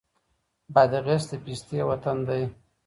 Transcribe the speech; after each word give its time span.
بادغيس 0.73 1.23
د 1.29 1.31
پيستې 1.45 1.79
وطن 1.89 2.17
دی. 2.27 2.43